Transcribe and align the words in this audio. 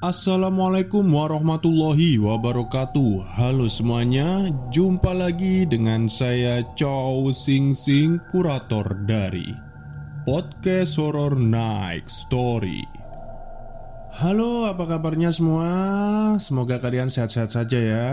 Assalamualaikum 0.00 1.04
warahmatullahi 1.12 2.16
wabarakatuh. 2.16 3.36
Halo 3.36 3.68
semuanya 3.68 4.48
Jumpa 4.72 5.12
lagi 5.12 5.68
dengan 5.68 6.08
saya 6.08 6.64
Chow 6.72 7.28
Sing 7.36 7.76
Sing 7.76 8.16
Kurator 8.32 8.96
dari 9.04 9.44
Podcast 10.24 10.96
Horror 10.96 11.36
Night 11.36 12.08
Story. 12.08 12.80
Halo 14.24 14.64
apa 14.72 14.88
kabarnya 14.88 15.28
semua? 15.36 15.68
Semoga 16.40 16.80
kalian 16.80 17.12
sehat-sehat 17.12 17.52
saja 17.52 17.76
ya. 17.76 18.08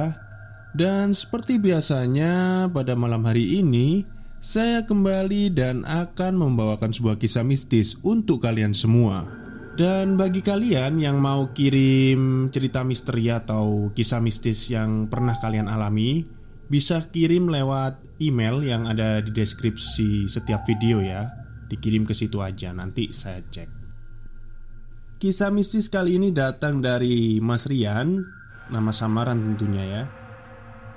Dan 0.75 1.15
seperti 1.15 1.55
biasanya 1.55 2.67
pada 2.67 2.99
malam 2.99 3.23
hari 3.23 3.63
ini 3.63 4.03
Saya 4.43 4.83
kembali 4.83 5.55
dan 5.55 5.87
akan 5.87 6.35
membawakan 6.35 6.91
sebuah 6.91 7.15
kisah 7.15 7.47
mistis 7.47 7.95
untuk 8.03 8.43
kalian 8.43 8.75
semua 8.75 9.46
dan 9.77 10.17
bagi 10.17 10.41
kalian 10.41 10.97
yang 10.97 11.21
mau 11.21 11.53
kirim 11.53 12.49
cerita 12.49 12.81
misteri 12.81 13.29
atau 13.29 13.93
kisah 13.93 14.17
mistis 14.17 14.73
yang 14.73 15.05
pernah 15.05 15.37
kalian 15.37 15.69
alami 15.69 16.25
Bisa 16.67 16.99
kirim 17.13 17.47
lewat 17.47 18.17
email 18.19 18.59
yang 18.65 18.89
ada 18.89 19.23
di 19.23 19.31
deskripsi 19.31 20.27
setiap 20.27 20.67
video 20.67 20.99
ya. 20.99 21.31
Dikirim 21.69 22.03
ke 22.03 22.11
situ 22.11 22.43
aja, 22.43 22.75
nanti 22.75 23.07
saya 23.15 23.39
cek. 23.39 23.69
Kisah 25.15 25.47
mistis 25.47 25.87
kali 25.87 26.19
ini 26.19 26.35
datang 26.35 26.83
dari 26.83 27.39
Mas 27.39 27.71
Rian 27.71 28.19
Nama 28.67 28.91
samaran 28.91 29.55
tentunya 29.55 29.85
ya. 29.87 30.03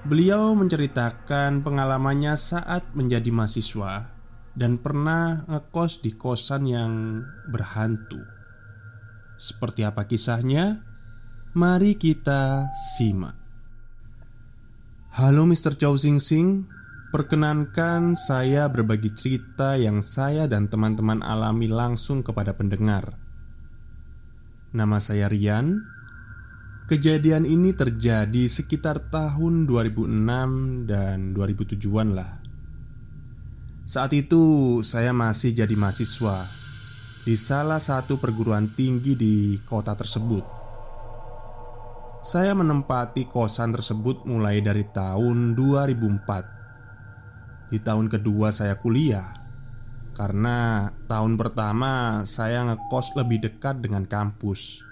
Beliau 0.09 0.59
menceritakan 0.59 1.63
pengalamannya 1.63 2.35
saat 2.35 2.91
menjadi 2.99 3.31
mahasiswa 3.31 4.11
Dan 4.59 4.81
pernah 4.83 5.47
ngekos 5.47 6.03
di 6.03 6.19
kosan 6.19 6.67
yang 6.67 7.23
berhantu 7.47 8.40
seperti 9.41 9.89
apa 9.89 10.05
kisahnya? 10.05 10.85
Mari 11.57 11.97
kita 11.97 12.69
simak. 12.77 13.35
Halo 15.17 15.49
Mr. 15.49 15.75
Chow 15.75 15.97
Sing 15.97 16.21
Sing, 16.21 16.69
perkenankan 17.11 18.15
saya 18.15 18.69
berbagi 18.71 19.11
cerita 19.11 19.75
yang 19.75 20.05
saya 20.05 20.47
dan 20.47 20.71
teman-teman 20.71 21.25
alami 21.25 21.67
langsung 21.67 22.23
kepada 22.23 22.55
pendengar. 22.55 23.17
Nama 24.71 25.03
saya 25.03 25.27
Rian. 25.27 25.83
Kejadian 26.87 27.47
ini 27.47 27.75
terjadi 27.75 28.47
sekitar 28.47 29.11
tahun 29.11 29.67
2006 29.67 30.87
dan 30.87 31.35
2007-an 31.35 32.09
lah. 32.15 32.39
Saat 33.87 34.15
itu 34.15 34.79
saya 34.87 35.11
masih 35.11 35.55
jadi 35.55 35.75
mahasiswa 35.75 36.70
di 37.21 37.37
salah 37.37 37.77
satu 37.77 38.17
perguruan 38.17 38.73
tinggi 38.73 39.13
di 39.13 39.61
kota 39.61 39.93
tersebut. 39.93 40.41
Saya 42.25 42.57
menempati 42.57 43.29
kosan 43.29 43.77
tersebut 43.77 44.25
mulai 44.25 44.65
dari 44.65 44.89
tahun 44.89 45.53
2004. 45.53 47.69
Di 47.73 47.79
tahun 47.81 48.09
kedua 48.09 48.53
saya 48.53 48.77
kuliah 48.81 49.37
karena 50.17 50.91
tahun 51.09 51.37
pertama 51.41 52.25
saya 52.29 52.65
ngekos 52.69 53.17
lebih 53.17 53.41
dekat 53.45 53.81
dengan 53.81 54.05
kampus. 54.05 54.85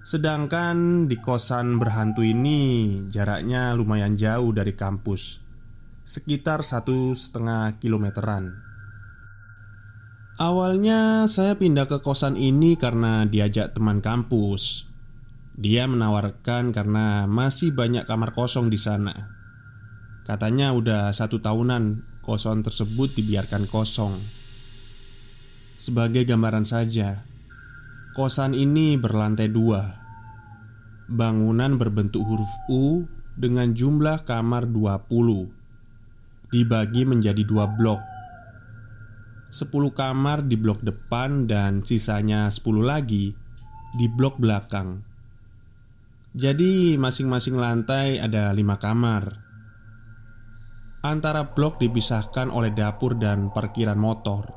Sedangkan 0.00 1.08
di 1.08 1.20
kosan 1.20 1.76
berhantu 1.76 2.24
ini 2.24 3.04
jaraknya 3.12 3.76
lumayan 3.76 4.16
jauh 4.16 4.52
dari 4.52 4.72
kampus, 4.72 5.40
sekitar 6.04 6.64
satu 6.64 7.12
setengah 7.12 7.76
kilometeran. 7.76 8.69
Awalnya 10.40 11.28
saya 11.28 11.52
pindah 11.52 11.84
ke 11.84 12.00
kosan 12.00 12.32
ini 12.32 12.72
karena 12.80 13.28
diajak 13.28 13.76
teman 13.76 14.00
kampus. 14.00 14.88
Dia 15.52 15.84
menawarkan 15.84 16.72
karena 16.72 17.28
masih 17.28 17.76
banyak 17.76 18.08
kamar 18.08 18.32
kosong 18.32 18.72
di 18.72 18.80
sana. 18.80 19.12
Katanya 20.24 20.72
udah 20.72 21.12
satu 21.12 21.44
tahunan 21.44 22.08
kosan 22.24 22.64
tersebut 22.64 23.20
dibiarkan 23.20 23.68
kosong. 23.68 24.16
Sebagai 25.76 26.24
gambaran 26.24 26.64
saja, 26.64 27.20
kosan 28.16 28.56
ini 28.56 28.96
berlantai 28.96 29.52
dua. 29.52 30.00
Bangunan 31.04 31.76
berbentuk 31.76 32.24
huruf 32.24 32.48
U 32.72 33.04
dengan 33.36 33.76
jumlah 33.76 34.24
kamar 34.24 34.72
20 34.72 36.48
Dibagi 36.48 37.02
menjadi 37.04 37.42
dua 37.44 37.66
blok 37.66 38.09
10 39.50 39.90
kamar 39.90 40.46
di 40.46 40.54
blok 40.54 40.86
depan 40.86 41.50
dan 41.50 41.82
sisanya 41.82 42.46
10 42.46 42.86
lagi 42.86 43.34
di 43.98 44.06
blok 44.06 44.38
belakang. 44.38 45.02
Jadi 46.30 46.94
masing-masing 46.94 47.58
lantai 47.58 48.22
ada 48.22 48.54
5 48.54 48.62
kamar. 48.78 49.24
Antara 51.02 51.50
blok 51.50 51.82
dipisahkan 51.82 52.46
oleh 52.54 52.70
dapur 52.70 53.18
dan 53.18 53.50
parkiran 53.50 53.98
motor. 53.98 54.54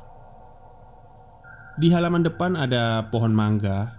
Di 1.74 1.90
halaman 1.90 2.22
depan 2.22 2.54
ada 2.54 3.10
pohon 3.10 3.34
mangga 3.34 3.90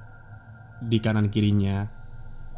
di 0.80 0.96
kanan 1.04 1.28
kirinya 1.28 1.84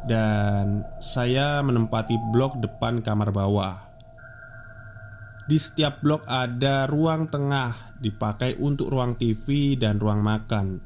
dan 0.06 0.86
saya 1.02 1.58
menempati 1.66 2.14
blok 2.30 2.62
depan 2.62 3.02
kamar 3.02 3.34
bawah. 3.34 3.87
Di 5.48 5.56
setiap 5.56 6.04
blok 6.04 6.28
ada 6.28 6.84
ruang 6.84 7.24
tengah 7.24 7.96
dipakai 8.04 8.60
untuk 8.60 8.92
ruang 8.92 9.16
TV 9.16 9.80
dan 9.80 9.96
ruang 9.96 10.20
makan. 10.20 10.84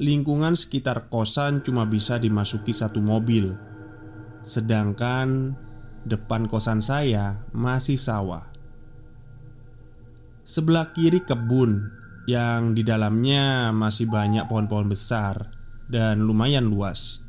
Lingkungan 0.00 0.56
sekitar 0.56 1.12
kosan 1.12 1.60
cuma 1.60 1.84
bisa 1.84 2.16
dimasuki 2.16 2.72
satu 2.72 3.04
mobil, 3.04 3.52
sedangkan 4.40 5.52
depan 6.08 6.48
kosan 6.48 6.80
saya 6.80 7.44
masih 7.52 8.00
sawah. 8.00 8.48
Sebelah 10.48 10.96
kiri 10.96 11.20
kebun 11.20 11.92
yang 12.24 12.72
di 12.72 12.80
dalamnya 12.88 13.68
masih 13.68 14.08
banyak 14.08 14.48
pohon-pohon 14.48 14.88
besar 14.88 15.52
dan 15.92 16.24
lumayan 16.24 16.72
luas. 16.72 17.20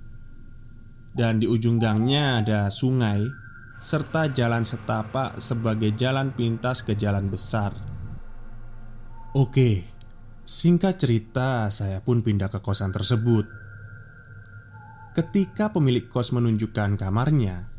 Dan 1.11 1.43
di 1.43 1.51
ujung 1.51 1.83
gangnya 1.83 2.39
ada 2.39 2.71
sungai 2.71 3.48
serta 3.79 4.27
jalan 4.27 4.67
setapak 4.67 5.39
sebagai 5.39 5.95
jalan 5.95 6.35
pintas 6.35 6.83
ke 6.83 6.99
jalan 6.99 7.31
besar. 7.31 7.71
Oke, 9.31 9.87
singkat 10.43 10.99
cerita, 10.99 11.71
saya 11.71 12.03
pun 12.03 12.19
pindah 12.19 12.51
ke 12.51 12.59
kosan 12.59 12.91
tersebut. 12.91 13.47
Ketika 15.15 15.71
pemilik 15.71 16.11
kos 16.11 16.35
menunjukkan 16.35 16.99
kamarnya, 16.99 17.71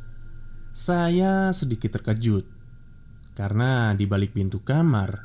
saya 0.73 1.53
sedikit 1.53 2.01
terkejut 2.01 2.49
karena 3.37 3.93
di 3.93 4.09
balik 4.09 4.33
pintu 4.33 4.65
kamar 4.65 5.21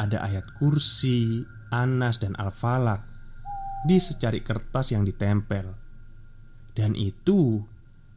ada 0.00 0.24
ayat 0.24 0.56
kursi, 0.56 1.44
Anas, 1.68 2.18
dan 2.18 2.32
Al-Falak 2.40 3.04
di 3.84 4.00
secari 4.00 4.40
kertas 4.40 4.96
yang 4.96 5.04
ditempel, 5.04 5.76
dan 6.72 6.96
itu 6.96 7.60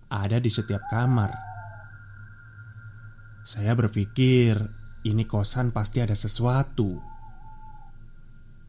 ada 0.08 0.40
di 0.40 0.48
setiap 0.48 0.88
kamar. 0.88 1.53
Saya 3.44 3.75
berpikir 3.75 4.56
ini 5.04 5.28
kosan 5.28 5.75
pasti 5.75 6.00
ada 6.00 6.16
sesuatu. 6.16 6.95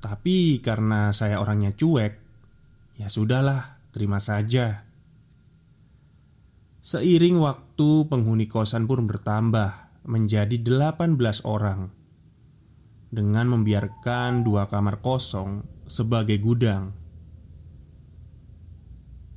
Tapi 0.03 0.59
karena 0.59 1.15
saya 1.15 1.38
orangnya 1.38 1.71
cuek, 1.79 2.19
ya 2.99 3.06
sudahlah, 3.06 3.79
terima 3.94 4.19
saja. 4.19 4.82
Seiring 6.82 7.38
waktu 7.38 8.11
penghuni 8.11 8.50
kosan 8.50 8.91
pun 8.91 9.06
bertambah 9.06 10.03
menjadi 10.11 10.59
18 10.59 11.23
orang 11.47 11.94
dengan 13.15 13.47
membiarkan 13.55 14.43
dua 14.43 14.67
kamar 14.67 14.99
kosong 14.99 15.62
sebagai 15.87 16.43
gudang. 16.43 16.91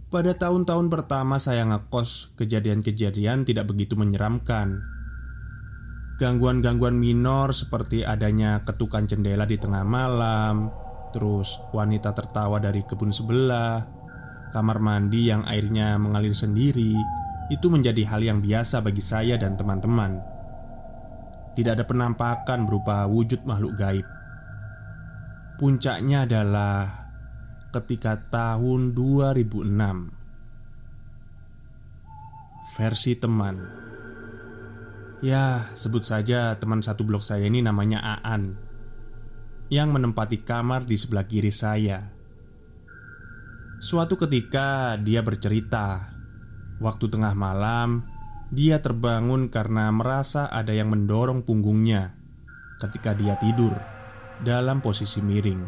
Pada 0.10 0.34
tahun-tahun 0.34 0.90
pertama 0.90 1.38
saya 1.38 1.62
ngekos, 1.70 2.34
kejadian-kejadian 2.42 3.46
tidak 3.46 3.70
begitu 3.70 3.94
menyeramkan 3.94 4.97
Gangguan-gangguan 6.18 6.98
minor 6.98 7.54
seperti 7.54 8.02
adanya 8.02 8.66
ketukan 8.66 9.06
jendela 9.06 9.46
di 9.46 9.62
tengah 9.62 9.86
malam 9.86 10.74
Terus 11.14 11.62
wanita 11.70 12.10
tertawa 12.18 12.58
dari 12.58 12.82
kebun 12.82 13.14
sebelah 13.14 13.86
Kamar 14.50 14.82
mandi 14.82 15.30
yang 15.30 15.46
airnya 15.46 15.94
mengalir 16.02 16.34
sendiri 16.34 16.98
Itu 17.54 17.70
menjadi 17.70 18.02
hal 18.10 18.26
yang 18.26 18.40
biasa 18.42 18.82
bagi 18.82 19.00
saya 19.00 19.38
dan 19.40 19.56
teman-teman. 19.56 20.20
Tidak 21.54 21.74
ada 21.78 21.86
penampakan 21.88 22.68
berupa 22.68 23.08
wujud 23.08 23.48
makhluk 23.48 23.80
gaib. 23.80 24.04
Puncaknya 25.56 26.28
adalah 26.28 27.08
ketika 27.72 28.20
tahun 28.30 28.94
2006 28.94 29.64
Versi 32.78 33.16
teman 33.16 33.87
Ya, 35.18 35.74
sebut 35.74 36.06
saja 36.06 36.54
teman 36.62 36.86
satu 36.86 37.02
blok 37.02 37.26
saya 37.26 37.50
ini 37.50 37.66
namanya 37.66 38.22
Aan 38.22 38.54
Yang 39.74 39.90
menempati 39.98 40.46
kamar 40.46 40.86
di 40.86 40.94
sebelah 40.94 41.26
kiri 41.26 41.50
saya 41.50 42.14
Suatu 43.78 44.18
ketika 44.18 44.98
dia 44.98 45.22
bercerita, 45.22 46.18
waktu 46.82 47.06
tengah 47.14 47.38
malam 47.38 48.10
dia 48.50 48.82
terbangun 48.82 49.54
karena 49.54 49.94
merasa 49.94 50.50
ada 50.50 50.74
yang 50.74 50.90
mendorong 50.90 51.46
punggungnya 51.46 52.18
ketika 52.82 53.14
dia 53.14 53.38
tidur 53.38 53.78
dalam 54.42 54.82
posisi 54.82 55.22
miring. 55.22 55.62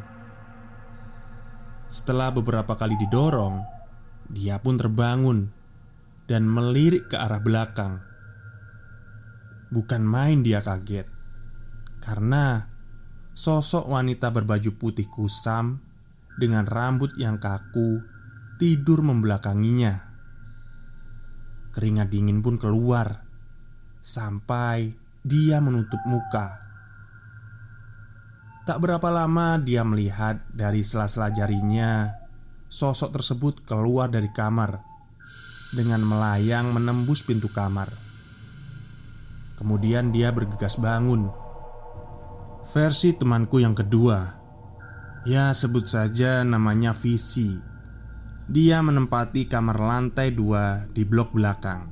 Setelah 1.90 2.34
beberapa 2.34 2.78
kali 2.78 2.98
didorong, 2.98 3.62
dia 4.30 4.62
pun 4.62 4.78
terbangun 4.78 5.50
dan 6.30 6.46
melirik 6.46 7.10
ke 7.14 7.18
arah 7.18 7.42
belakang. 7.42 8.09
Bukan 9.70 10.02
main 10.02 10.42
dia 10.42 10.66
kaget. 10.66 11.06
Karena 12.02 12.66
sosok 13.38 13.86
wanita 13.86 14.34
berbaju 14.34 14.74
putih 14.82 15.06
kusam 15.08 15.78
dengan 16.42 16.66
rambut 16.66 17.14
yang 17.22 17.38
kaku 17.38 18.02
tidur 18.58 19.06
membelakanginya. 19.06 20.10
Keringat 21.70 22.10
dingin 22.10 22.42
pun 22.42 22.58
keluar 22.58 23.30
Sampai 24.02 24.90
dia 25.22 25.62
menutup 25.62 26.02
muka. 26.10 26.66
Tak 28.66 28.82
berapa 28.82 29.06
lama 29.14 29.62
dia 29.62 29.86
melihat 29.86 30.42
dari 30.50 30.82
sela-sela 30.82 31.30
jarinya 31.30 32.10
Sosok 32.70 33.18
tersebut 33.18 33.66
keluar 33.66 34.14
dari 34.14 34.30
kamar 34.30 34.82
Dengan 35.74 36.06
melayang 36.06 36.70
menembus 36.70 37.26
pintu 37.26 37.50
kamar 37.50 38.09
Kemudian 39.60 40.16
dia 40.16 40.32
bergegas 40.32 40.80
bangun 40.80 41.28
Versi 42.72 43.12
temanku 43.12 43.60
yang 43.60 43.76
kedua 43.76 44.40
Ya 45.28 45.52
sebut 45.52 45.84
saja 45.84 46.48
namanya 46.48 46.96
Visi 46.96 47.70
dia 48.50 48.82
menempati 48.82 49.46
kamar 49.46 49.78
lantai 49.78 50.34
dua 50.34 50.90
di 50.90 51.06
blok 51.06 51.38
belakang. 51.38 51.86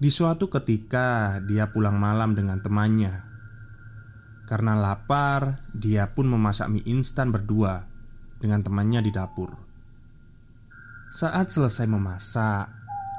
Di 0.00 0.08
suatu 0.08 0.48
ketika, 0.48 1.36
dia 1.44 1.68
pulang 1.68 2.00
malam 2.00 2.32
dengan 2.32 2.56
temannya. 2.64 3.20
Karena 4.48 4.72
lapar, 4.80 5.68
dia 5.76 6.08
pun 6.16 6.24
memasak 6.24 6.72
mie 6.72 6.80
instan 6.88 7.28
berdua 7.28 7.84
dengan 8.40 8.64
temannya 8.64 9.04
di 9.04 9.12
dapur. 9.12 9.60
Saat 11.12 11.52
selesai 11.52 11.84
memasak 11.84 12.72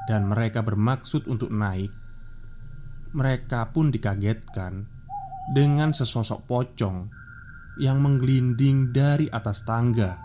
dan 0.09 0.25
mereka 0.25 0.65
bermaksud 0.65 1.29
untuk 1.29 1.53
naik, 1.53 1.93
mereka 3.11 3.71
pun 3.75 3.91
dikagetkan 3.91 4.87
dengan 5.51 5.91
sesosok 5.91 6.47
pocong 6.47 7.11
yang 7.79 7.99
menggelinding 7.99 8.91
dari 8.95 9.27
atas 9.31 9.67
tangga 9.67 10.19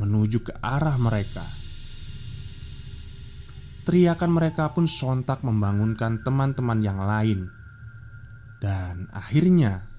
menuju 0.00 0.38
ke 0.42 0.52
arah 0.60 0.96
mereka. 0.96 1.44
Teriakan 3.82 4.30
mereka 4.30 4.70
pun 4.70 4.86
sontak 4.86 5.42
membangunkan 5.42 6.22
teman-teman 6.22 6.78
yang 6.82 7.02
lain, 7.02 7.50
dan 8.62 9.10
akhirnya 9.10 9.90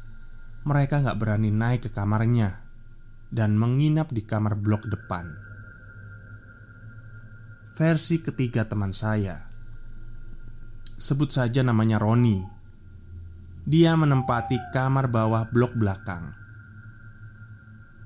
mereka 0.63 1.03
nggak 1.03 1.19
berani 1.19 1.51
naik 1.51 1.87
ke 1.87 1.91
kamarnya 1.91 2.63
dan 3.27 3.59
menginap 3.59 4.11
di 4.15 4.23
kamar 4.23 4.55
blok 4.55 4.87
depan. 4.87 5.35
Versi 7.73 8.21
ketiga 8.21 8.63
teman 8.69 8.95
saya 8.95 9.52
Sebut 10.97 11.33
saja 11.33 11.65
namanya 11.65 11.97
Roni. 11.97 12.43
Dia 13.65 13.97
menempati 13.97 14.59
kamar 14.69 15.09
bawah 15.09 15.49
blok 15.49 15.73
belakang. 15.73 16.35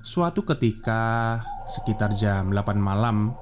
Suatu 0.00 0.40
ketika 0.46 1.36
Sekitar 1.68 2.16
jam 2.16 2.48
8 2.48 2.80
malam 2.80 3.36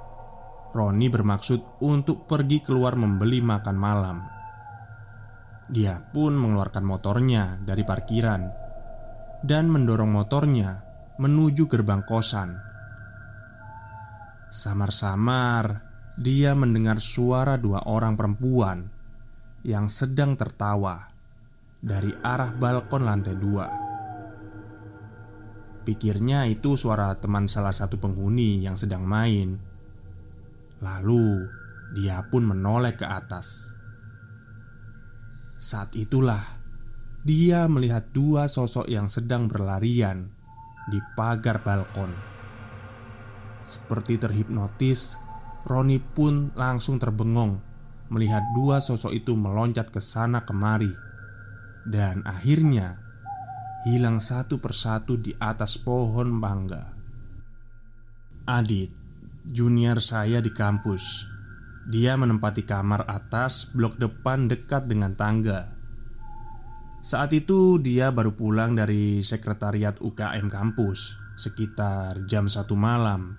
Roni 0.75 1.07
bermaksud 1.07 1.79
untuk 1.87 2.27
pergi 2.27 2.59
keluar 2.59 2.99
membeli 2.99 3.39
makan 3.39 3.77
malam. 3.79 4.19
Dia 5.71 6.03
pun 6.11 6.35
mengeluarkan 6.35 6.83
motornya 6.83 7.63
dari 7.63 7.87
parkiran 7.87 8.43
Dan 9.47 9.71
mendorong 9.71 10.11
motornya 10.11 10.83
menuju 11.23 11.71
gerbang 11.71 12.03
kosan. 12.03 12.59
Samar-samar 14.51 15.87
dia 16.19 16.51
mendengar 16.59 16.99
suara 16.99 17.55
dua 17.55 17.87
orang 17.87 18.19
perempuan 18.19 18.96
Yang 19.67 20.07
sedang 20.07 20.39
tertawa 20.39 21.11
Dari 21.83 22.15
arah 22.23 22.55
balkon 22.55 23.03
lantai 23.03 23.35
dua 23.35 23.67
Pikirnya 25.83 26.47
itu 26.47 26.79
suara 26.79 27.15
teman 27.19 27.51
salah 27.51 27.75
satu 27.75 27.99
penghuni 27.99 28.59
yang 28.59 28.75
sedang 28.75 29.07
main. 29.07 29.55
Lalu 30.83 31.47
dia 31.95 32.27
pun 32.27 32.43
menoleh 32.43 32.99
ke 32.99 33.07
atas. 33.07 33.71
Saat 35.63 35.95
itulah 35.95 36.43
dia 37.23 37.71
melihat 37.71 38.11
dua 38.11 38.51
sosok 38.51 38.91
yang 38.91 39.07
sedang 39.07 39.47
berlarian 39.47 40.31
di 40.91 40.99
pagar 41.15 41.63
balkon. 41.63 42.11
Seperti 43.63 44.19
terhipnotis, 44.19 45.23
Roni 45.67 46.03
pun 46.03 46.55
langsung 46.59 46.99
terbengong 46.99 47.66
melihat 48.09 48.43
dua 48.55 48.79
sosok 48.79 49.13
itu 49.15 49.35
meloncat 49.35 49.91
ke 49.91 49.99
sana 49.99 50.43
kemari, 50.47 50.91
dan 51.87 52.23
akhirnya 52.27 52.99
hilang 53.87 54.19
satu 54.19 54.59
persatu 54.59 55.15
di 55.15 55.31
atas 55.39 55.79
pohon 55.79 56.31
mangga. 56.31 56.91
Adit, 58.47 58.91
junior 59.47 60.03
saya 60.03 60.43
di 60.43 60.51
kampus, 60.51 61.27
dia 61.87 62.19
menempati 62.19 62.67
kamar 62.67 63.07
atas 63.07 63.71
blok 63.71 63.95
depan 63.99 64.51
dekat 64.51 64.91
dengan 64.91 65.15
tangga. 65.15 65.71
Saat 67.07 67.31
itu 67.39 67.79
dia 67.79 68.11
baru 68.11 68.35
pulang 68.35 68.75
dari 68.75 69.23
sekretariat 69.23 70.03
UKM 70.03 70.51
kampus 70.51 71.15
sekitar 71.39 72.27
jam 72.27 72.51
satu 72.51 72.75
malam. 72.75 73.39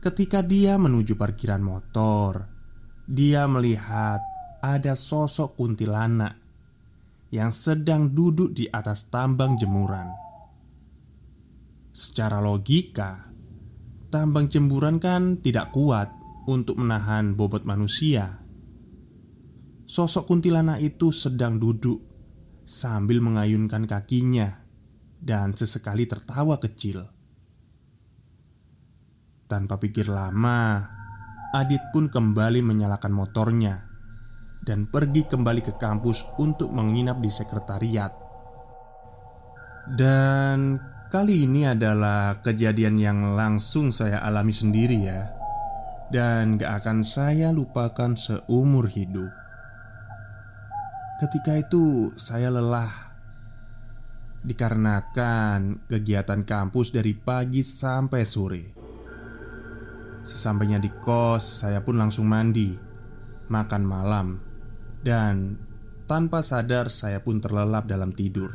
Ketika 0.00 0.40
dia 0.40 0.80
menuju 0.80 1.18
parkiran 1.18 1.60
motor, 1.60 2.53
dia 3.04 3.44
melihat 3.44 4.24
ada 4.64 4.96
sosok 4.96 5.60
kuntilanak 5.60 6.40
yang 7.28 7.52
sedang 7.52 8.16
duduk 8.16 8.56
di 8.56 8.64
atas 8.70 9.12
tambang 9.12 9.60
jemuran. 9.60 10.08
Secara 11.92 12.40
logika, 12.40 13.28
tambang 14.08 14.48
jemuran 14.48 14.96
kan 15.02 15.38
tidak 15.42 15.74
kuat 15.74 16.10
untuk 16.48 16.80
menahan 16.80 17.36
bobot 17.36 17.68
manusia. 17.68 18.40
Sosok 19.84 20.24
kuntilanak 20.24 20.80
itu 20.80 21.12
sedang 21.12 21.60
duduk 21.60 22.00
sambil 22.64 23.20
mengayunkan 23.20 23.84
kakinya 23.84 24.64
dan 25.20 25.52
sesekali 25.52 26.08
tertawa 26.08 26.56
kecil. 26.56 27.04
Tanpa 29.44 29.76
pikir 29.76 30.08
lama, 30.08 30.88
Adit 31.54 31.94
pun 31.94 32.10
kembali 32.10 32.66
menyalakan 32.66 33.14
motornya 33.14 33.86
dan 34.66 34.90
pergi 34.90 35.22
kembali 35.22 35.62
ke 35.62 35.78
kampus 35.78 36.26
untuk 36.42 36.74
menginap 36.74 37.22
di 37.22 37.30
sekretariat. 37.30 38.10
Dan 39.86 40.82
kali 41.14 41.46
ini 41.46 41.62
adalah 41.62 42.42
kejadian 42.42 42.98
yang 42.98 43.38
langsung 43.38 43.94
saya 43.94 44.18
alami 44.26 44.50
sendiri 44.50 44.98
ya. 44.98 45.30
Dan 46.10 46.58
gak 46.58 46.82
akan 46.82 47.06
saya 47.06 47.54
lupakan 47.54 48.18
seumur 48.18 48.90
hidup. 48.90 49.30
Ketika 51.22 51.54
itu 51.54 52.10
saya 52.18 52.50
lelah 52.50 53.14
Dikarenakan 54.44 55.88
kegiatan 55.88 56.44
kampus 56.44 56.92
dari 56.92 57.16
pagi 57.16 57.64
sampai 57.64 58.22
sore 58.28 58.73
Sesampainya 60.24 60.80
di 60.80 60.88
kos, 60.88 61.60
saya 61.60 61.84
pun 61.84 62.00
langsung 62.00 62.24
mandi 62.24 62.72
Makan 63.44 63.84
malam 63.84 64.40
dan 65.04 65.60
tanpa 66.08 66.40
sadar 66.40 66.88
saya 66.88 67.20
pun 67.20 67.44
terlelap 67.44 67.84
dalam 67.84 68.08
tidur. 68.08 68.48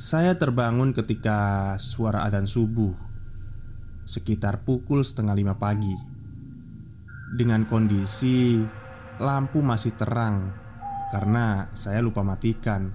Saya 0.00 0.32
terbangun 0.32 0.96
ketika 0.96 1.72
suara 1.76 2.24
adzan 2.24 2.48
subuh 2.48 2.96
Sekitar 4.08 4.64
pukul 4.64 5.04
setengah 5.04 5.36
lima 5.36 5.60
pagi. 5.60 5.92
Dengan 7.36 7.68
kondisi 7.68 8.64
lampu 9.20 9.60
masih 9.60 10.00
terang 10.00 10.56
Karena 11.12 11.68
saya 11.76 12.00
lupa 12.00 12.24
matikan 12.24 12.88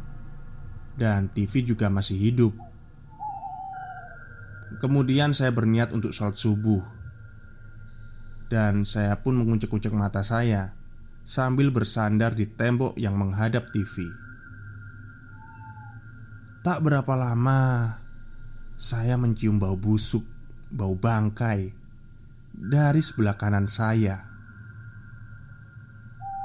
Dan 0.98 1.30
TV 1.30 1.62
juga 1.62 1.94
masih 1.94 2.18
hidup 2.18 2.71
Kemudian 4.80 5.36
saya 5.36 5.52
berniat 5.52 5.92
untuk 5.92 6.16
sholat 6.16 6.40
subuh 6.40 6.80
Dan 8.48 8.88
saya 8.88 9.20
pun 9.20 9.36
menguncek-uncek 9.36 9.92
mata 9.92 10.24
saya 10.24 10.76
sambil 11.22 11.70
bersandar 11.70 12.34
di 12.34 12.50
tembok 12.50 12.98
yang 12.98 13.16
menghadap 13.16 13.70
TV. 13.70 14.10
Tak 16.62 16.82
berapa 16.86 17.14
lama, 17.18 17.98
saya 18.78 19.18
mencium 19.18 19.58
bau 19.58 19.78
busuk, 19.78 20.26
bau 20.70 20.94
bangkai 20.94 21.74
dari 22.54 23.02
sebelah 23.02 23.38
kanan 23.38 23.66
saya. 23.66 24.30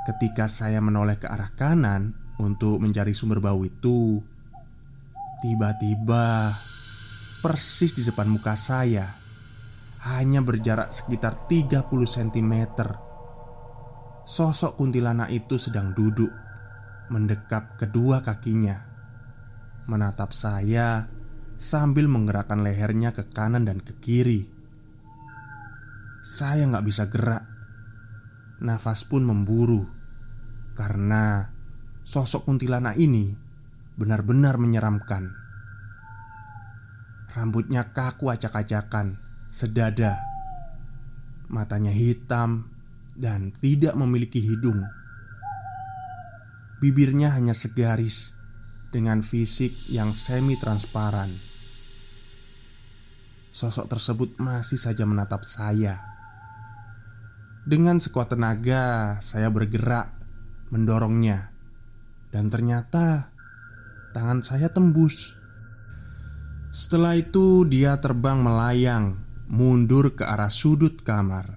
Ketika 0.08 0.46
saya 0.46 0.78
menoleh 0.78 1.18
ke 1.18 1.26
arah 1.26 1.52
kanan 1.52 2.14
untuk 2.38 2.78
mencari 2.78 3.12
sumber 3.12 3.42
bau 3.42 3.60
itu, 3.66 4.22
tiba-tiba 5.42 6.54
persis 7.46 7.94
di 7.94 8.02
depan 8.02 8.26
muka 8.26 8.58
saya, 8.58 9.06
hanya 10.02 10.42
berjarak 10.42 10.90
sekitar 10.90 11.46
30 11.46 11.86
cm. 11.86 12.54
Sosok 14.26 14.74
kuntilanak 14.74 15.30
itu 15.30 15.54
sedang 15.54 15.94
duduk 15.94 16.34
mendekap 17.06 17.78
kedua 17.78 18.18
kakinya, 18.26 18.82
menatap 19.86 20.34
saya 20.34 21.06
sambil 21.54 22.10
menggerakkan 22.10 22.66
lehernya 22.66 23.14
ke 23.14 23.30
kanan 23.30 23.62
dan 23.62 23.78
ke 23.78 23.94
kiri. 24.02 24.50
Saya 26.26 26.66
nggak 26.66 26.82
bisa 26.82 27.06
gerak, 27.06 27.46
nafas 28.58 29.06
pun 29.06 29.22
memburu 29.22 29.86
karena 30.74 31.54
sosok 32.02 32.50
kuntilanak 32.50 32.98
ini 32.98 33.38
benar-benar 33.94 34.58
menyeramkan. 34.58 35.45
Rambutnya 37.36 37.92
kaku 37.92 38.32
acak-acakan, 38.32 39.20
sedada. 39.52 40.16
Matanya 41.52 41.92
hitam 41.92 42.72
dan 43.12 43.52
tidak 43.60 43.92
memiliki 43.92 44.40
hidung. 44.40 44.80
Bibirnya 46.80 47.36
hanya 47.36 47.52
segaris 47.52 48.32
dengan 48.88 49.20
fisik 49.20 49.76
yang 49.92 50.16
semi 50.16 50.56
transparan. 50.56 51.36
Sosok 53.52 53.92
tersebut 53.92 54.40
masih 54.40 54.80
saja 54.80 55.04
menatap 55.04 55.44
saya. 55.44 56.00
Dengan 57.68 58.00
sekuat 58.00 58.32
tenaga, 58.32 59.16
saya 59.20 59.52
bergerak 59.52 60.08
mendorongnya, 60.72 61.52
dan 62.32 62.48
ternyata 62.48 63.28
tangan 64.16 64.40
saya 64.40 64.72
tembus. 64.72 65.36
Setelah 66.76 67.16
itu, 67.16 67.64
dia 67.64 67.96
terbang 67.96 68.36
melayang 68.36 69.16
mundur 69.48 70.12
ke 70.12 70.28
arah 70.28 70.52
sudut 70.52 71.00
kamar, 71.00 71.56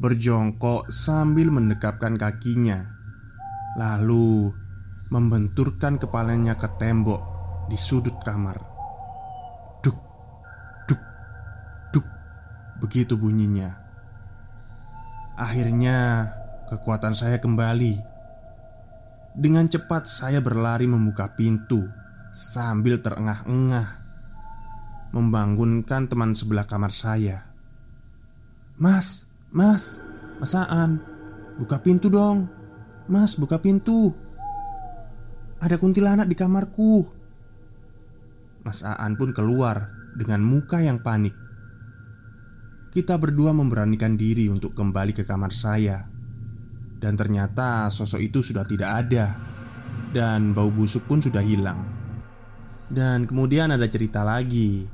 berjongkok 0.00 0.88
sambil 0.88 1.52
mendekapkan 1.52 2.16
kakinya, 2.16 2.96
lalu 3.76 4.48
membenturkan 5.12 6.00
kepalanya 6.00 6.56
ke 6.56 6.64
tembok 6.80 7.20
di 7.68 7.76
sudut 7.76 8.16
kamar. 8.24 8.56
Duk, 9.84 10.00
duk, 10.88 11.02
duk, 11.92 12.06
begitu 12.80 13.20
bunyinya. 13.20 13.68
Akhirnya, 15.36 16.32
kekuatan 16.72 17.12
saya 17.12 17.36
kembali 17.36 18.00
dengan 19.36 19.68
cepat 19.68 20.08
saya 20.08 20.40
berlari 20.40 20.88
membuka 20.88 21.36
pintu 21.36 21.84
sambil 22.32 22.96
terengah-engah 23.04 24.01
Membangunkan 25.12 26.08
teman 26.08 26.32
sebelah 26.32 26.64
kamar 26.64 26.92
saya. 26.92 27.52
Mas, 28.80 29.28
mas, 29.52 30.00
masaan 30.40 31.12
Buka 31.62 31.84
pintu 31.84 32.08
dong. 32.08 32.48
Mas, 33.06 33.36
buka 33.36 33.60
pintu. 33.60 34.14
Ada 35.60 35.76
kuntilanak 35.76 36.26
di 36.26 36.36
kamarku. 36.36 37.04
Mas 38.64 38.80
Aan 38.86 39.18
pun 39.18 39.36
keluar 39.36 39.92
dengan 40.16 40.40
muka 40.40 40.80
yang 40.80 41.02
panik. 41.02 41.34
Kita 42.92 43.16
berdua 43.20 43.54
memberanikan 43.56 44.16
diri 44.16 44.48
untuk 44.48 44.72
kembali 44.72 45.12
ke 45.12 45.24
kamar 45.28 45.52
saya. 45.52 46.08
Dan 47.02 47.18
ternyata 47.18 47.90
sosok 47.90 48.20
itu 48.22 48.40
sudah 48.40 48.64
tidak 48.64 48.90
ada. 49.06 49.36
Dan 50.12 50.56
bau 50.56 50.72
busuk 50.72 51.04
pun 51.08 51.20
sudah 51.20 51.40
hilang. 51.44 51.84
Dan 52.92 53.24
kemudian 53.24 53.72
ada 53.72 53.88
cerita 53.88 54.20
lagi 54.26 54.84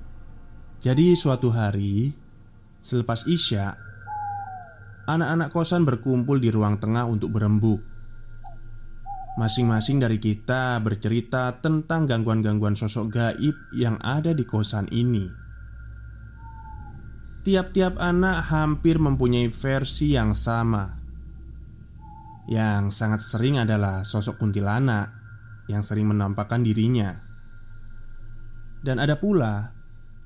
Jadi 0.79 1.19
suatu 1.19 1.51
hari 1.51 2.15
Selepas 2.79 3.27
Isya 3.27 3.75
Anak-anak 5.11 5.51
kosan 5.51 5.83
berkumpul 5.83 6.39
di 6.39 6.55
ruang 6.55 6.79
tengah 6.79 7.09
untuk 7.09 7.35
berembuk. 7.35 7.81
Masing-masing 9.41 9.99
dari 9.99 10.21
kita 10.21 10.77
bercerita 10.85 11.49
tentang 11.59 12.05
gangguan-gangguan 12.05 12.77
sosok 12.77 13.07
gaib 13.09 13.57
yang 13.73 13.97
ada 14.05 14.37
di 14.37 14.45
kosan 14.45 14.85
ini. 14.93 15.25
Tiap-tiap 17.41 17.97
anak 17.97 18.53
hampir 18.53 19.01
mempunyai 19.01 19.49
versi 19.49 20.13
yang 20.13 20.37
sama. 20.37 21.01
Yang 22.53 22.93
sangat 22.93 23.25
sering 23.25 23.65
adalah 23.65 24.05
sosok 24.05 24.37
kuntilanak 24.37 25.09
yang 25.73 25.81
sering 25.81 26.13
menampakkan 26.13 26.61
dirinya. 26.61 27.17
Dan 28.85 29.01
ada 29.01 29.17
pula 29.17 29.78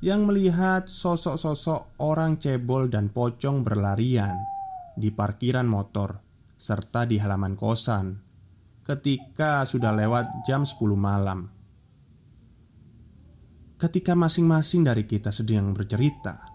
yang 0.02 0.26
melihat 0.26 0.90
sosok-sosok 0.90 2.02
orang 2.02 2.35
cebol 2.35 2.90
dan 2.90 3.14
pocong 3.14 3.62
berlarian 3.62 4.35
di 4.99 5.14
parkiran 5.14 5.71
motor 5.71 6.18
serta 6.59 7.06
di 7.06 7.23
halaman 7.23 7.54
kosan 7.54 8.18
ketika 8.82 9.62
sudah 9.62 9.94
lewat 9.94 10.42
jam 10.42 10.66
10 10.66 10.75
malam. 10.99 11.47
Ketika 13.78 14.18
masing-masing 14.18 14.82
dari 14.82 15.06
kita 15.06 15.30
sedang 15.30 15.71
bercerita, 15.71 16.50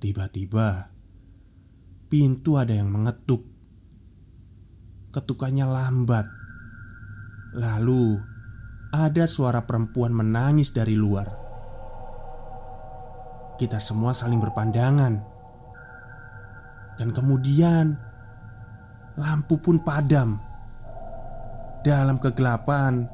tiba-tiba 0.00 0.88
pintu 2.08 2.56
ada 2.56 2.72
yang 2.72 2.88
mengetuk 2.88 3.44
ketukannya 5.12 5.64
lambat. 5.68 6.28
Lalu 7.56 8.20
ada 8.92 9.24
suara 9.28 9.64
perempuan 9.64 10.12
menangis 10.12 10.72
dari 10.72 10.96
luar. 10.96 11.45
Kita 13.56 13.80
semua 13.80 14.12
saling 14.12 14.36
berpandangan, 14.36 15.14
dan 17.00 17.08
kemudian 17.08 17.96
lampu 19.16 19.56
pun 19.56 19.80
padam. 19.80 20.36
Dalam 21.80 22.20
kegelapan, 22.20 23.08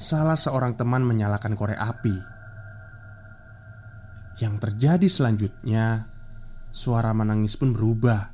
salah 0.00 0.40
seorang 0.40 0.72
teman 0.72 1.04
menyalakan 1.04 1.52
korek 1.52 1.76
api. 1.76 2.16
Yang 4.40 4.54
terjadi 4.64 5.08
selanjutnya, 5.10 6.08
suara 6.72 7.12
menangis 7.12 7.52
pun 7.60 7.76
berubah 7.76 8.32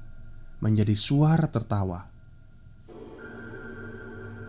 menjadi 0.62 0.94
suara 0.94 1.50
tertawa. 1.50 2.06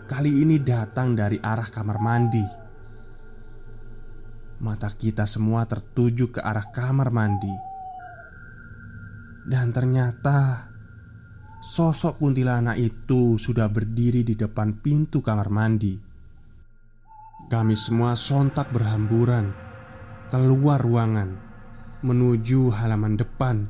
Kali 0.06 0.44
ini 0.44 0.60
datang 0.60 1.16
dari 1.16 1.40
arah 1.40 1.66
kamar 1.72 1.98
mandi. 1.98 2.61
Mata 4.62 4.94
kita 4.94 5.26
semua 5.26 5.66
tertuju 5.66 6.30
ke 6.30 6.38
arah 6.38 6.70
kamar 6.70 7.10
mandi, 7.10 7.50
dan 9.50 9.74
ternyata 9.74 10.70
sosok 11.66 12.22
kuntilanak 12.22 12.78
itu 12.78 13.42
sudah 13.42 13.66
berdiri 13.74 14.22
di 14.22 14.38
depan 14.38 14.78
pintu 14.78 15.26
kamar 15.26 15.50
mandi. 15.50 15.98
Kami 17.50 17.74
semua 17.74 18.14
sontak 18.14 18.70
berhamburan 18.70 19.50
keluar 20.30 20.78
ruangan 20.78 21.42
menuju 22.06 22.70
halaman 22.70 23.18
depan. 23.18 23.66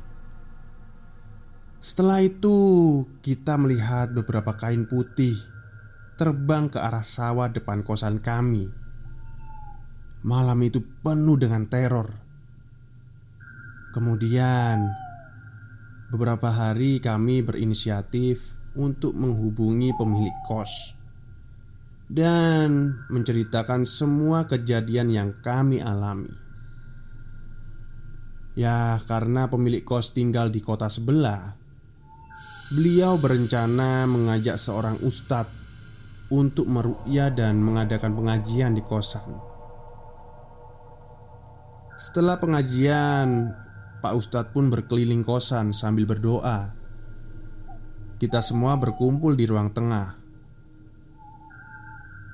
Setelah 1.80 2.20
itu, 2.20 2.56
kita 3.24 3.56
melihat 3.56 4.12
beberapa 4.12 4.60
kain 4.60 4.84
putih 4.84 5.34
terbang 6.20 6.68
ke 6.68 6.76
arah 6.76 7.02
sawah 7.02 7.48
depan 7.48 7.80
kosan 7.80 8.20
kami. 8.20 8.81
Malam 10.22 10.58
itu 10.62 10.78
penuh 11.02 11.34
dengan 11.34 11.66
teror. 11.66 12.14
Kemudian, 13.90 14.86
beberapa 16.14 16.48
hari 16.48 17.02
kami 17.02 17.42
berinisiatif 17.42 18.62
untuk 18.78 19.18
menghubungi 19.18 19.92
pemilik 19.98 20.36
kos 20.48 20.96
dan 22.12 23.02
menceritakan 23.08 23.88
semua 23.88 24.44
kejadian 24.44 25.08
yang 25.08 25.30
kami 25.40 25.80
alami. 25.80 26.30
Ya, 28.52 29.00
karena 29.08 29.48
pemilik 29.48 29.80
kos 29.80 30.12
tinggal 30.12 30.52
di 30.52 30.60
kota 30.60 30.92
sebelah, 30.92 31.56
beliau 32.68 33.16
berencana 33.16 34.04
mengajak 34.04 34.60
seorang 34.60 35.00
ustadz 35.00 35.52
untuk 36.28 36.68
meruqyah 36.68 37.32
dan 37.32 37.60
mengadakan 37.64 38.12
pengajian 38.12 38.76
di 38.76 38.84
kosan. 38.84 39.51
Setelah 42.02 42.34
pengajian, 42.34 43.54
Pak 44.02 44.14
Ustadz 44.18 44.50
pun 44.50 44.66
berkeliling 44.66 45.22
kosan 45.22 45.70
sambil 45.70 46.02
berdoa. 46.02 46.74
Kita 48.18 48.42
semua 48.42 48.74
berkumpul 48.74 49.38
di 49.38 49.46
ruang 49.46 49.70
tengah. 49.70 50.18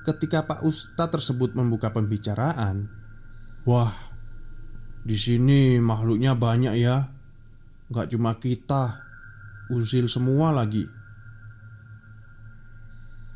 Ketika 0.09 0.49
Pak 0.49 0.65
Ustadz 0.65 1.21
tersebut 1.21 1.53
membuka 1.53 1.93
pembicaraan, 1.93 2.89
wah, 3.69 3.93
Di 5.05 5.21
sini 5.21 5.77
makhluknya 5.81 6.33
banyak 6.33 6.75
ya. 6.81 7.05
Gak 7.93 8.13
cuma 8.13 8.41
kita, 8.41 9.05
usil 9.69 10.09
semua 10.09 10.49
lagi. 10.49 10.85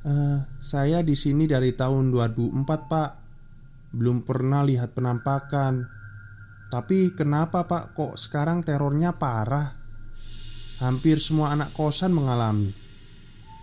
Uh, 0.00 0.40
saya 0.64 1.04
di 1.04 1.12
sini 1.12 1.44
dari 1.44 1.76
tahun 1.78 2.10
2004 2.10 2.90
pak 2.90 3.10
Belum 3.94 4.26
pernah 4.26 4.66
lihat 4.66 4.98
penampakan 4.98 6.01
Tapi 6.72 7.12
kenapa 7.12 7.68
pak 7.68 7.92
kok 7.92 8.16
sekarang 8.16 8.64
terornya 8.64 9.12
parah? 9.20 9.76
Hampir 10.80 11.20
semua 11.20 11.52
anak 11.52 11.76
kosan 11.76 12.16
mengalami. 12.16 12.72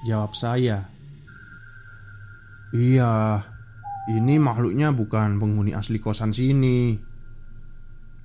Jawab 0.06 0.38
saya. 0.38 0.86
Iya 2.70 3.42
Ini 4.14 4.38
makhluknya 4.38 4.94
bukan 4.94 5.42
penghuni 5.42 5.74
asli 5.74 5.98
kosan 5.98 6.30
sini. 6.30 7.02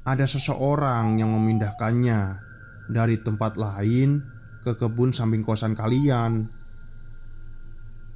Ada 0.04 0.28
seseorang 0.28 1.16
yang 1.16 1.32
memindahkannya 1.32 2.44
Dari 2.84 3.16
tempat 3.24 3.56
lain 3.56 4.20
ke 4.60 4.76
kebun 4.76 5.16
samping 5.16 5.40
kosan 5.40 5.72
kalian. 5.72 6.52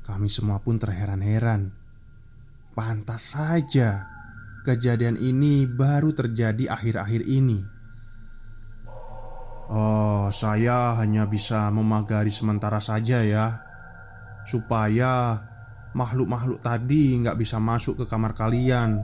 Kami 0.04 0.28
semua 0.28 0.60
pun 0.60 0.76
terheran-heran. 0.76 1.72
Pantas 2.76 3.32
saja 3.32 4.17
Kejadian 4.68 5.16
ini 5.16 5.64
baru 5.64 6.12
terjadi 6.12 6.68
akhir-akhir 6.68 7.24
ini 7.24 7.64
Oh, 9.68 10.28
saya 10.28 10.96
hanya 11.00 11.24
bisa 11.24 11.72
memagari 11.72 12.28
sementara 12.28 12.80
saja 12.80 13.24
ya 13.24 13.64
Supaya 14.44 15.40
makhluk-makhluk 15.96 16.60
tadi 16.60 17.16
nggak 17.18 17.38
bisa 17.38 17.56
masuk 17.58 17.98
ke 17.98 18.04
kamar 18.06 18.36
kalian. 18.36 19.02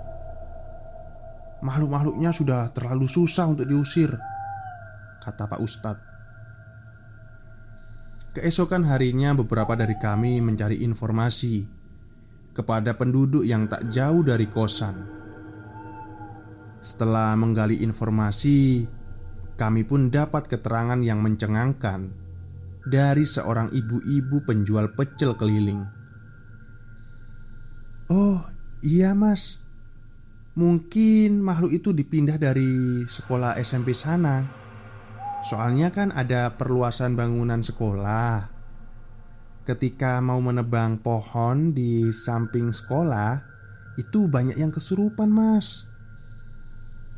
Makhluk-makhluknya 1.65 2.31
sudah 2.31 2.69
terlalu 2.71 3.09
susah 3.09 3.49
untuk 3.49 3.65
diusir, 3.65 4.13
kata 5.25 5.49
Pak 5.49 5.61
Ustadz. 5.65 6.07
Keesokan 8.35 8.85
harinya, 8.91 9.33
beberapa 9.33 9.79
dari 9.79 9.95
kami 9.95 10.43
mencari 10.43 10.83
informasi 10.83 11.65
kepada 12.51 12.93
penduduk 12.99 13.47
yang 13.47 13.71
tak 13.71 13.87
jauh 13.89 14.27
dari 14.27 14.51
kosan. 14.51 15.24
Setelah 16.85 17.33
menggali 17.33 17.81
informasi, 17.81 18.85
kami 19.57 19.89
pun 19.89 20.13
dapat 20.13 20.53
keterangan 20.53 21.01
yang 21.01 21.25
mencengangkan 21.25 22.13
dari 22.85 23.25
seorang 23.25 23.73
ibu-ibu 23.73 24.45
penjual 24.45 24.93
pecel 24.93 25.33
keliling. 25.33 25.81
Oh 28.13 28.45
iya 28.85 29.17
mas. 29.17 29.65
Mungkin 30.61 31.41
makhluk 31.41 31.73
itu 31.73 31.97
dipindah 31.97 32.37
dari 32.37 33.09
sekolah 33.09 33.57
SMP 33.65 33.97
sana. 33.97 34.45
Soalnya 35.41 35.89
kan 35.89 36.13
ada 36.13 36.53
perluasan 36.53 37.17
bangunan 37.17 37.65
sekolah. 37.65 38.53
Ketika 39.65 40.21
mau 40.21 40.45
menebang 40.45 41.01
pohon 41.01 41.73
di 41.73 42.13
samping 42.13 42.69
sekolah 42.69 43.57
Itu 43.97 44.29
banyak 44.29 44.61
yang 44.61 44.69
kesurupan 44.69 45.33
mas 45.33 45.94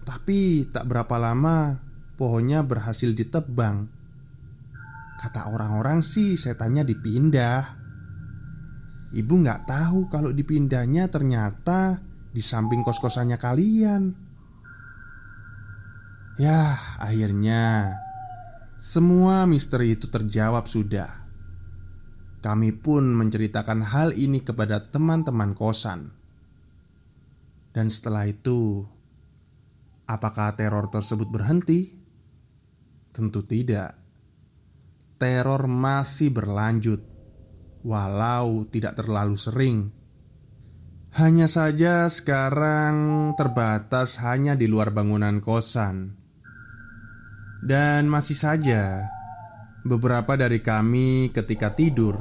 Tapi 0.06 0.70
tak 0.70 0.86
berapa 0.86 1.18
lama 1.18 1.82
pohonnya 2.14 2.62
berhasil 2.62 3.10
ditebang 3.10 3.90
Kata 5.16 5.50
orang-orang 5.50 6.06
sih 6.06 6.38
setannya 6.38 6.86
dipindah 6.86 7.86
Ibu 9.16 9.34
nggak 9.42 9.64
tahu 9.64 10.12
kalau 10.12 10.28
dipindahnya 10.34 11.08
ternyata 11.08 12.04
di 12.36 12.44
samping 12.44 12.84
kos-kosannya 12.84 13.40
kalian. 13.40 14.12
Ya, 16.36 16.76
akhirnya 17.00 17.96
semua 18.76 19.48
misteri 19.48 19.96
itu 19.96 20.12
terjawab 20.12 20.68
sudah. 20.68 21.24
Kami 22.44 22.76
pun 22.76 23.16
menceritakan 23.16 23.88
hal 23.88 24.12
ini 24.12 24.44
kepada 24.44 24.84
teman-teman 24.84 25.56
kosan. 25.56 26.12
Dan 27.72 27.88
setelah 27.88 28.28
itu, 28.28 28.84
apakah 30.06 30.54
teror 30.54 30.88
tersebut 30.88 31.26
berhenti? 31.28 31.92
Tentu 33.10 33.42
tidak. 33.42 33.98
Teror 35.18 35.66
masih 35.66 36.30
berlanjut 36.30 37.02
walau 37.86 38.66
tidak 38.66 38.98
terlalu 38.98 39.38
sering. 39.38 39.78
Hanya 41.16 41.48
saja 41.48 42.10
sekarang 42.12 43.32
terbatas 43.38 44.20
hanya 44.20 44.52
di 44.52 44.68
luar 44.68 44.92
bangunan 44.92 45.40
kosan. 45.40 46.18
Dan 47.64 48.06
masih 48.12 48.36
saja 48.36 49.08
beberapa 49.86 50.36
dari 50.36 50.60
kami 50.60 51.32
ketika 51.32 51.72
tidur 51.72 52.20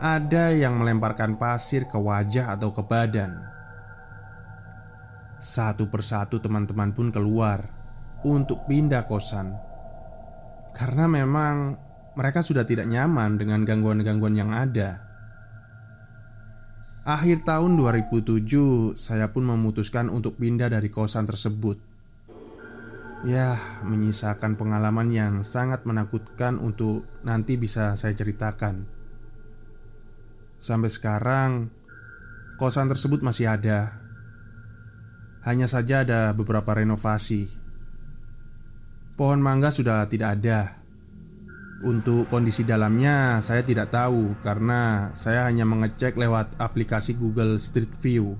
ada 0.00 0.52
yang 0.52 0.76
melemparkan 0.76 1.40
pasir 1.40 1.88
ke 1.88 1.96
wajah 1.96 2.52
atau 2.52 2.70
ke 2.74 2.84
badan. 2.84 3.49
Satu 5.40 5.88
persatu 5.88 6.36
teman-teman 6.36 6.92
pun 6.92 7.08
keluar 7.08 7.64
untuk 8.28 8.68
pindah 8.68 9.08
kosan. 9.08 9.56
Karena 10.76 11.08
memang 11.08 11.80
mereka 12.12 12.44
sudah 12.44 12.68
tidak 12.68 12.84
nyaman 12.84 13.40
dengan 13.40 13.64
gangguan-gangguan 13.64 14.36
yang 14.36 14.52
ada. 14.52 15.00
Akhir 17.08 17.40
tahun 17.40 17.80
2007, 17.80 19.00
saya 19.00 19.32
pun 19.32 19.48
memutuskan 19.48 20.12
untuk 20.12 20.36
pindah 20.36 20.68
dari 20.68 20.92
kosan 20.92 21.24
tersebut. 21.24 21.80
Ya, 23.24 23.56
menyisakan 23.84 24.60
pengalaman 24.60 25.08
yang 25.08 25.40
sangat 25.40 25.88
menakutkan 25.88 26.60
untuk 26.60 27.08
nanti 27.24 27.56
bisa 27.56 27.96
saya 27.96 28.12
ceritakan. 28.12 28.84
Sampai 30.60 30.92
sekarang, 30.92 31.72
kosan 32.60 32.92
tersebut 32.92 33.24
masih 33.24 33.48
ada. 33.48 33.99
Hanya 35.40 35.66
saja 35.68 36.04
ada 36.04 36.36
beberapa 36.36 36.76
renovasi. 36.76 37.48
Pohon 39.16 39.40
mangga 39.40 39.72
sudah 39.72 40.04
tidak 40.08 40.40
ada 40.40 40.80
untuk 41.80 42.28
kondisi 42.28 42.60
dalamnya 42.60 43.40
saya 43.40 43.64
tidak 43.64 43.88
tahu 43.88 44.36
karena 44.44 45.12
saya 45.16 45.48
hanya 45.48 45.64
mengecek 45.64 46.12
lewat 46.12 46.60
aplikasi 46.60 47.16
Google 47.16 47.56
Street 47.56 47.88
View. 48.04 48.36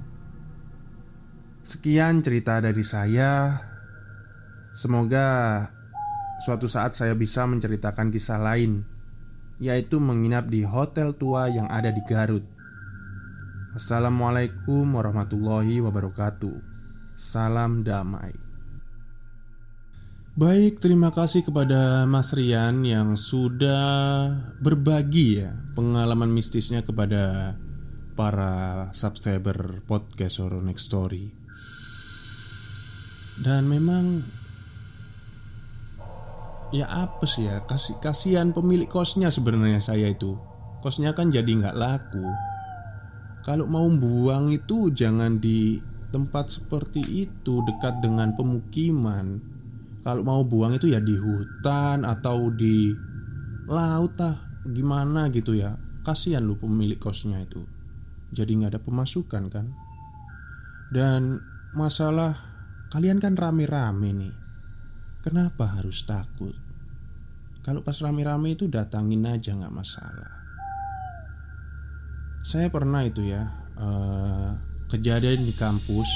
Sekian 1.64 2.20
cerita 2.20 2.60
dari 2.60 2.84
saya. 2.84 3.56
Semoga 4.76 5.64
suatu 6.44 6.68
saat 6.68 6.92
saya 6.92 7.16
bisa 7.16 7.48
menceritakan 7.48 8.12
kisah 8.12 8.38
lain, 8.38 8.84
yaitu 9.56 9.98
menginap 9.98 10.46
di 10.46 10.62
hotel 10.62 11.16
tua 11.16 11.48
yang 11.48 11.66
ada 11.72 11.88
di 11.90 12.04
Garut. 12.04 12.44
Wassalamualaikum 13.72 14.84
warahmatullahi 14.84 15.80
wabarakatuh. 15.80 16.69
Salam 17.20 17.84
damai. 17.84 18.32
Baik, 20.40 20.80
terima 20.80 21.12
kasih 21.12 21.44
kepada 21.44 22.08
Mas 22.08 22.32
Rian 22.32 22.80
yang 22.80 23.12
sudah 23.12 24.32
berbagi 24.56 25.44
ya 25.44 25.52
pengalaman 25.76 26.32
mistisnya 26.32 26.80
kepada 26.80 27.60
para 28.16 28.88
subscriber 28.96 29.84
podcast 29.84 30.40
Horror 30.40 30.64
Next 30.64 30.88
Story. 30.88 31.28
Dan 33.36 33.68
memang 33.68 34.24
ya 36.72 36.88
apa 36.88 37.28
sih 37.28 37.52
ya 37.52 37.68
kasih 37.68 38.00
kasihan 38.00 38.56
pemilik 38.56 38.88
kosnya 38.88 39.28
sebenarnya 39.28 39.84
saya 39.84 40.08
itu 40.08 40.40
kosnya 40.80 41.12
kan 41.12 41.28
jadi 41.28 41.52
nggak 41.52 41.76
laku. 41.76 42.24
Kalau 43.44 43.68
mau 43.68 43.84
buang 43.92 44.48
itu 44.56 44.88
jangan 44.88 45.36
di 45.36 45.89
tempat 46.10 46.50
seperti 46.50 47.02
itu 47.26 47.62
dekat 47.64 48.02
dengan 48.02 48.34
pemukiman. 48.34 49.40
Kalau 50.00 50.22
mau 50.26 50.42
buang 50.42 50.74
itu 50.74 50.90
ya 50.90 50.98
di 50.98 51.14
hutan 51.14 52.02
atau 52.04 52.50
di 52.50 52.90
laut 53.70 54.18
lah 54.18 54.36
gimana 54.66 55.30
gitu 55.30 55.54
ya. 55.54 55.78
Kasihan 56.02 56.42
lu 56.42 56.56
pemilik 56.58 56.98
kosnya 56.98 57.44
itu. 57.44 57.62
Jadi 58.30 58.50
nggak 58.60 58.76
ada 58.76 58.82
pemasukan 58.82 59.44
kan. 59.50 59.66
Dan 60.90 61.38
masalah 61.76 62.34
kalian 62.90 63.22
kan 63.22 63.38
rame-rame 63.38 64.10
nih. 64.10 64.34
Kenapa 65.20 65.78
harus 65.78 66.02
takut? 66.08 66.56
Kalau 67.60 67.84
pas 67.84 68.00
rame-rame 68.00 68.56
itu 68.56 68.66
datangin 68.66 69.28
aja 69.28 69.52
nggak 69.52 69.74
masalah. 69.74 70.32
Saya 72.40 72.72
pernah 72.72 73.04
itu 73.04 73.20
ya 73.20 73.44
uh, 73.76 74.69
kejadian 74.90 75.46
di 75.46 75.54
kampus 75.54 76.10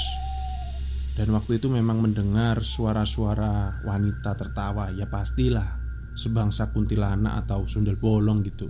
dan 1.15 1.31
waktu 1.31 1.63
itu 1.63 1.71
memang 1.71 2.03
mendengar 2.03 2.59
suara-suara 2.59 3.79
wanita 3.87 4.35
tertawa 4.35 4.91
Ya 4.91 5.07
pastilah 5.07 5.79
Sebangsa 6.11 6.75
kuntilanak 6.75 7.47
atau 7.47 7.63
sundel 7.71 7.95
bolong 7.95 8.43
gitu 8.43 8.67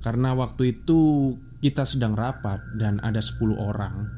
Karena 0.00 0.32
waktu 0.32 0.80
itu 0.80 1.36
kita 1.60 1.84
sedang 1.84 2.16
rapat 2.16 2.64
dan 2.80 3.04
ada 3.04 3.20
10 3.20 3.52
orang 3.52 4.08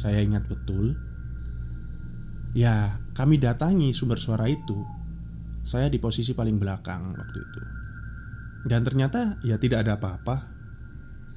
Saya 0.00 0.24
ingat 0.24 0.48
betul 0.48 0.96
Ya, 2.56 2.96
kami 3.12 3.36
datangi 3.36 3.92
sumber 3.92 4.16
suara 4.16 4.48
itu. 4.48 4.80
Saya 5.60 5.92
di 5.92 6.00
posisi 6.00 6.32
paling 6.32 6.56
belakang 6.56 7.12
waktu 7.12 7.38
itu. 7.44 7.62
Dan 8.64 8.80
ternyata 8.80 9.36
ya 9.44 9.60
tidak 9.60 9.84
ada 9.84 10.00
apa-apa. 10.00 10.55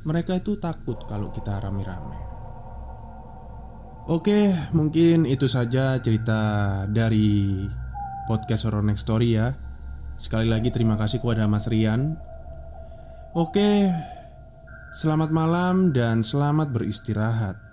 Mereka 0.08 0.40
itu 0.40 0.56
takut 0.56 1.04
kalau 1.06 1.30
kita 1.30 1.60
rame-rame. 1.60 2.20
Oke, 4.10 4.50
mungkin 4.74 5.30
itu 5.30 5.46
saja 5.46 6.02
cerita 6.02 6.82
dari 6.90 7.62
podcast 8.26 8.66
Horror 8.66 8.82
Next 8.82 9.06
Story 9.06 9.38
ya. 9.38 9.54
Sekali 10.18 10.50
lagi 10.50 10.74
terima 10.74 10.98
kasih 10.98 11.22
kepada 11.22 11.46
Mas 11.46 11.70
Rian. 11.70 12.18
Oke, 13.38 13.86
selamat 14.98 15.30
malam 15.30 15.94
dan 15.94 16.26
selamat 16.26 16.74
beristirahat. 16.74 17.69